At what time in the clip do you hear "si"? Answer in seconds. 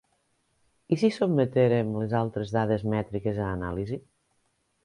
1.01-1.11